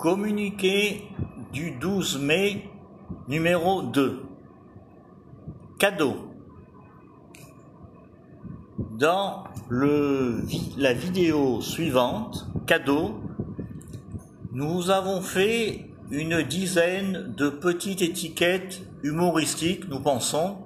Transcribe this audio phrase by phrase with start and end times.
[0.00, 1.02] Communiqué
[1.52, 2.70] du 12 mai
[3.28, 4.22] numéro 2.
[5.78, 6.16] Cadeau.
[8.98, 10.42] Dans le,
[10.78, 13.20] la vidéo suivante, cadeau,
[14.52, 20.56] nous avons fait une dizaine de petites étiquettes humoristiques, nous pensons,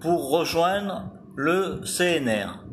[0.00, 2.64] pour rejoindre le CNR.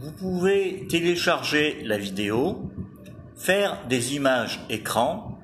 [0.00, 2.65] Vous pouvez télécharger la vidéo,
[3.36, 5.38] faire des images écran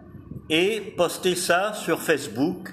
[0.49, 2.71] et poster ça sur Facebook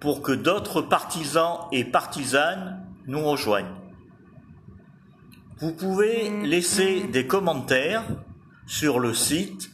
[0.00, 3.74] pour que d'autres partisans et partisanes nous rejoignent.
[5.58, 8.04] Vous pouvez laisser des commentaires
[8.66, 9.70] sur le site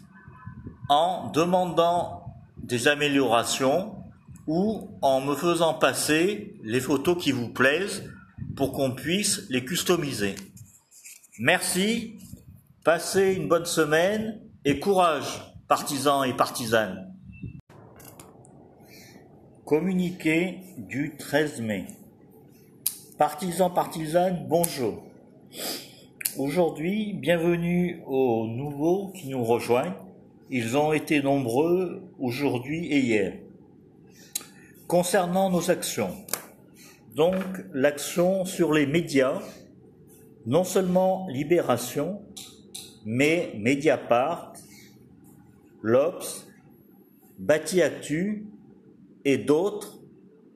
[0.89, 3.97] en demandant des améliorations
[4.47, 8.05] ou en me faisant passer les photos qui vous plaisent
[8.57, 10.35] pour qu'on puisse les customiser.
[11.39, 12.19] Merci,
[12.85, 17.15] passez une bonne semaine et courage, partisans et partisanes.
[19.65, 21.87] Communiqué du 13 mai.
[23.17, 25.03] Partisans, partisanes, bonjour.
[26.37, 29.95] Aujourd'hui, bienvenue aux nouveaux qui nous rejoignent.
[30.51, 33.33] Ils ont été nombreux aujourd'hui et hier.
[34.87, 36.15] Concernant nos actions,
[37.15, 37.37] donc
[37.73, 39.41] l'action sur les médias,
[40.45, 42.21] non seulement Libération,
[43.05, 44.55] mais Mediapart,
[45.83, 46.47] l'Obs,
[47.39, 48.47] Bati Actu
[49.25, 49.99] et d'autres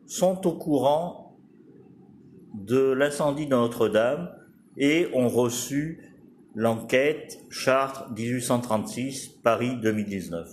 [0.06, 1.36] sont au courant
[2.54, 4.30] de l'incendie de Notre-Dame
[4.76, 6.14] et ont reçu
[6.54, 10.48] l'enquête Chartres 1836, Paris 2019.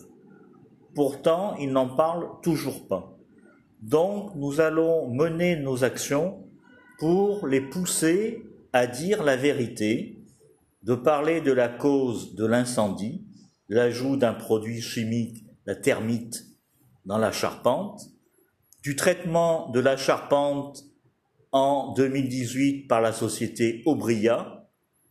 [0.95, 3.17] Pourtant, ils n'en parlent toujours pas.
[3.81, 6.43] Donc, nous allons mener nos actions
[6.99, 10.20] pour les pousser à dire la vérité,
[10.83, 13.25] de parler de la cause de l'incendie,
[13.69, 16.45] l'ajout d'un produit chimique, la thermite,
[17.05, 18.01] dans la charpente,
[18.83, 20.83] du traitement de la charpente
[21.51, 24.67] en 2018 par la société Aubria,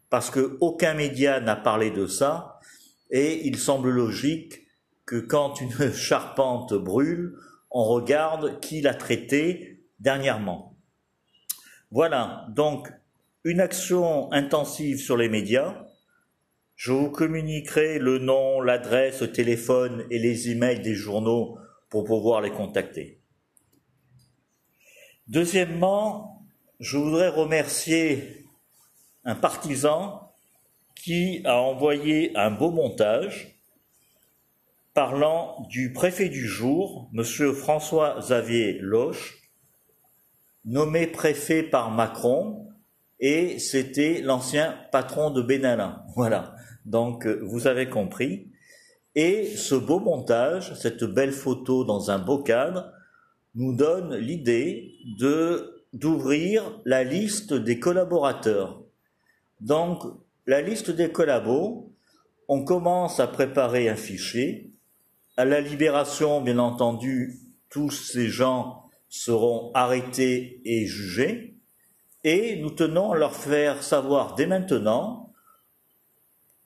[0.08, 2.58] parce que aucun média n'a parlé de ça,
[3.10, 4.66] et il semble logique
[5.06, 7.36] que quand une charpente brûle,
[7.70, 10.76] on regarde qui l'a traitée dernièrement.
[11.90, 12.92] Voilà, donc
[13.44, 15.86] une action intensive sur les médias.
[16.76, 21.58] Je vous communiquerai le nom, l'adresse, le téléphone et les emails des journaux
[21.88, 23.20] pour pouvoir les contacter.
[25.28, 26.46] Deuxièmement,
[26.80, 28.46] je voudrais remercier
[29.24, 30.32] un partisan
[30.94, 33.58] qui a envoyé un beau montage
[34.92, 37.24] parlant du préfet du jour, M.
[37.54, 39.38] François-Xavier Loche,
[40.64, 42.69] nommé préfet par Macron
[43.20, 46.04] et c'était l'ancien patron de Benalla.
[46.16, 46.54] Voilà.
[46.86, 48.48] Donc, euh, vous avez compris.
[49.14, 52.92] Et ce beau montage, cette belle photo dans un beau cadre,
[53.54, 54.94] nous donne l'idée
[55.92, 58.82] d'ouvrir la liste des collaborateurs.
[59.60, 60.02] Donc,
[60.46, 61.92] la liste des collabos,
[62.48, 64.72] on commence à préparer un fichier.
[65.36, 71.59] À la libération, bien entendu, tous ces gens seront arrêtés et jugés
[72.24, 75.32] et nous tenons à leur faire savoir dès maintenant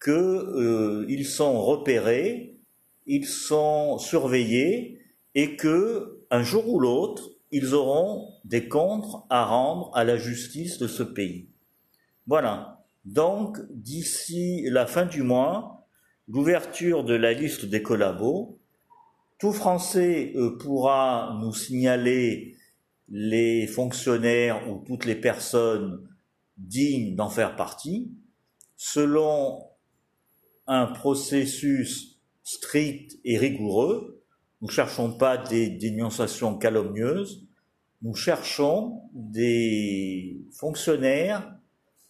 [0.03, 2.59] qu'ils euh, sont repérés,
[3.07, 5.01] ils sont surveillés
[5.35, 10.79] et que un jour ou l'autre, ils auront des comptes à rendre à la justice
[10.79, 11.49] de ce pays.
[12.27, 12.85] Voilà.
[13.05, 15.87] Donc, d'ici la fin du mois,
[16.27, 18.59] l'ouverture de la liste des collabos,
[19.39, 22.57] tout Français euh, pourra nous signaler
[23.09, 26.09] les fonctionnaires ou toutes les personnes
[26.57, 28.13] dignes d'en faire partie,
[28.77, 29.65] selon
[30.67, 34.23] un processus strict et rigoureux.
[34.61, 37.47] Nous ne cherchons pas des dénonciations calomnieuses,
[38.03, 41.57] nous cherchons des fonctionnaires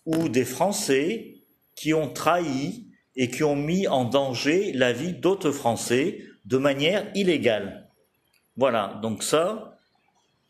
[0.07, 1.43] ou des Français
[1.77, 7.11] qui ont trahi et qui ont mis en danger la vie d'autres Français de manière
[7.15, 7.91] illégale.
[8.57, 9.74] Voilà, donc ça,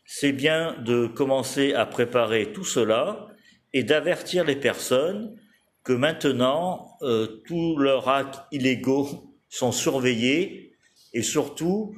[0.05, 3.27] c'est bien de commencer à préparer tout cela
[3.73, 5.35] et d'avertir les personnes
[5.83, 10.73] que maintenant euh, tous leurs actes illégaux sont surveillés
[11.13, 11.95] et surtout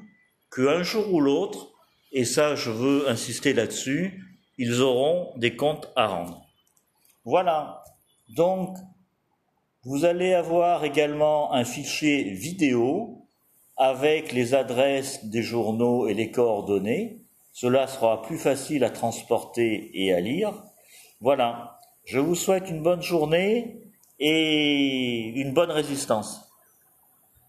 [0.53, 1.73] qu'un jour ou l'autre,
[2.11, 4.23] et ça je veux insister là-dessus,
[4.57, 6.41] ils auront des comptes à rendre.
[7.25, 7.83] Voilà,
[8.29, 8.75] donc
[9.83, 13.27] vous allez avoir également un fichier vidéo
[13.75, 17.26] avec les adresses des journaux et les coordonnées
[17.59, 20.53] cela sera plus facile à transporter et à lire.
[21.21, 21.79] Voilà.
[22.05, 23.81] Je vous souhaite une bonne journée
[24.19, 26.46] et une bonne résistance.